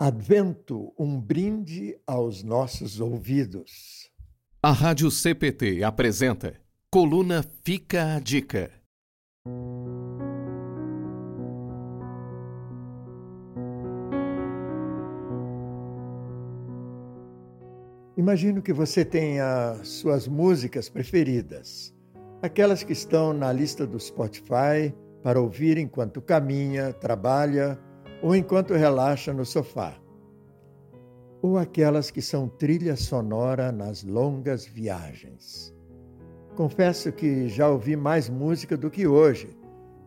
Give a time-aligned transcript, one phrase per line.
[0.00, 4.08] Advento, um brinde aos nossos ouvidos.
[4.62, 6.54] A Rádio CPT apresenta
[6.88, 8.70] Coluna Fica a Dica.
[18.16, 21.92] Imagino que você tenha suas músicas preferidas,
[22.40, 24.94] aquelas que estão na lista do Spotify
[25.24, 27.76] para ouvir enquanto caminha, trabalha
[28.22, 29.96] ou enquanto relaxa no sofá,
[31.40, 35.74] ou aquelas que são trilha sonora nas longas viagens.
[36.56, 39.56] Confesso que já ouvi mais música do que hoje,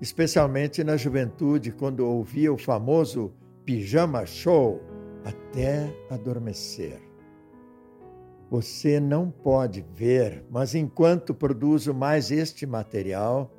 [0.02, 4.81] especialmente na juventude, quando ouvia o famoso pijama show
[5.23, 7.00] até adormecer.
[8.50, 13.50] Você não pode ver, mas enquanto produzo mais este material,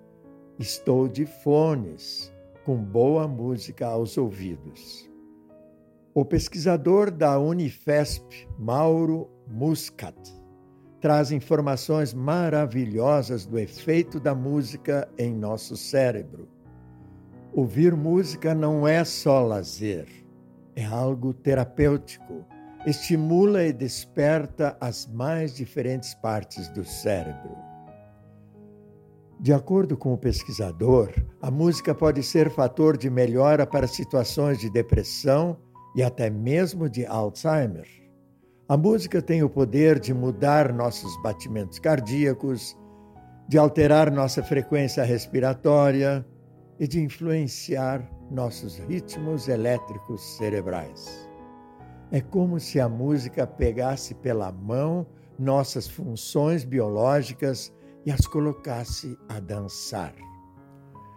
[0.58, 2.31] estou de fones
[2.64, 5.10] com boa música aos ouvidos.
[6.14, 10.16] O pesquisador da Unifesp, Mauro Muscat,
[11.00, 16.48] traz informações maravilhosas do efeito da música em nosso cérebro.
[17.52, 20.06] Ouvir música não é só lazer,
[20.76, 22.44] é algo terapêutico.
[22.86, 27.72] Estimula e desperta as mais diferentes partes do cérebro.
[29.42, 34.70] De acordo com o pesquisador, a música pode ser fator de melhora para situações de
[34.70, 35.58] depressão
[35.96, 37.88] e até mesmo de Alzheimer.
[38.68, 42.78] A música tem o poder de mudar nossos batimentos cardíacos,
[43.48, 46.24] de alterar nossa frequência respiratória
[46.78, 51.28] e de influenciar nossos ritmos elétricos cerebrais.
[52.12, 55.04] É como se a música pegasse pela mão
[55.36, 57.72] nossas funções biológicas
[58.05, 60.14] e as colocasse a dançar.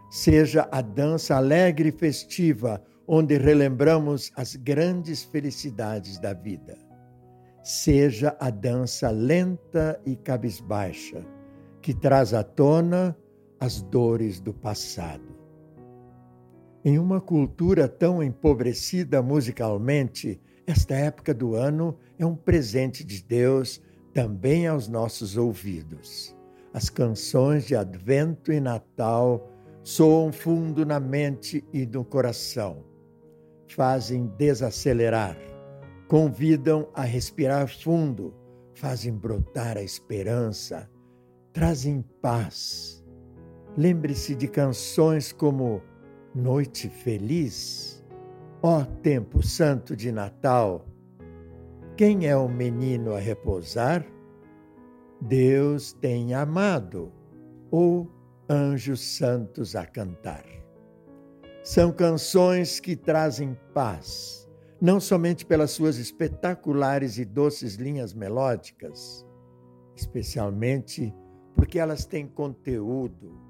[0.09, 6.77] Seja a dança alegre e festiva, onde relembramos as grandes felicidades da vida.
[7.63, 11.25] Seja a dança lenta e cabisbaixa,
[11.81, 13.17] que traz à tona
[13.59, 15.35] as dores do passado.
[16.83, 23.81] Em uma cultura tão empobrecida musicalmente, esta época do ano é um presente de Deus
[24.13, 26.34] também aos nossos ouvidos.
[26.75, 29.49] As canções de Advento e Natal
[29.81, 32.83] soam fundo na mente e no coração.
[33.69, 35.37] Fazem desacelerar,
[36.09, 38.33] convidam a respirar fundo,
[38.73, 40.89] fazem brotar a esperança,
[41.53, 43.01] trazem paz.
[43.77, 45.81] Lembre-se de canções como
[46.35, 48.03] Noite Feliz,
[48.61, 50.85] Ó Tempo Santo de Natal.
[51.95, 54.05] Quem é o menino a repousar?
[55.27, 57.11] Deus tem amado,
[57.71, 58.11] ou
[58.47, 60.45] anjos santos a cantar.
[61.63, 64.47] São canções que trazem paz,
[64.79, 69.25] não somente pelas suas espetaculares e doces linhas melódicas,
[69.95, 71.11] especialmente
[71.55, 73.41] porque elas têm conteúdo,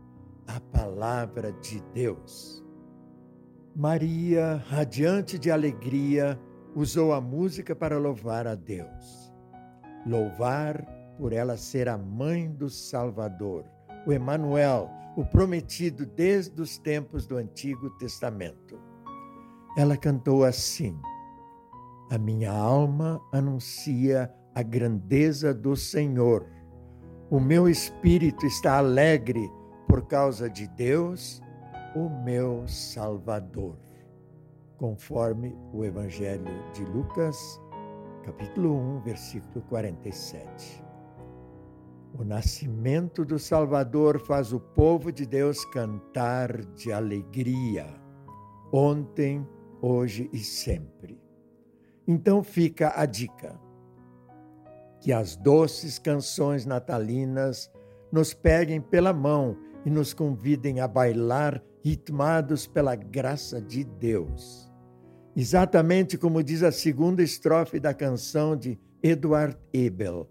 [0.48, 2.64] a palavra de Deus.
[3.76, 6.40] Maria, radiante de alegria,
[6.74, 9.34] usou a música para louvar a Deus.
[10.06, 10.86] Louvar
[11.18, 13.66] por ela ser a mãe do Salvador,
[14.06, 18.80] o Emanuel, o prometido desde os tempos do Antigo Testamento.
[19.78, 21.00] Ela cantou assim:
[22.10, 26.48] A minha alma anuncia a grandeza do Senhor.
[27.30, 29.52] O meu espírito está alegre
[29.88, 31.42] por causa de Deus,
[31.96, 33.78] o meu Salvador.
[34.78, 37.60] Conforme o Evangelho de Lucas,
[38.24, 40.85] capítulo 1, versículo 47.
[42.18, 47.88] O nascimento do Salvador faz o povo de Deus cantar de alegria,
[48.72, 49.46] ontem,
[49.82, 51.22] hoje e sempre.
[52.08, 53.60] Então fica a dica:
[55.02, 57.70] que as doces canções natalinas
[58.10, 64.72] nos peguem pela mão e nos convidem a bailar ritmados pela graça de Deus.
[65.36, 70.30] Exatamente como diz a segunda estrofe da canção de Edward Ebel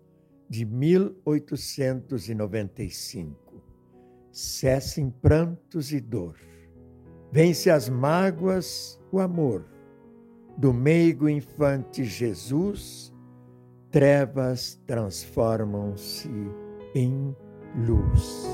[0.49, 3.63] de 1895.
[4.31, 6.37] Cessem prantos e dor.
[7.31, 9.65] Vence as mágoas, o amor.
[10.57, 13.13] Do meigo infante Jesus,
[13.91, 16.31] trevas transformam-se
[16.95, 17.35] em
[17.87, 18.54] luz.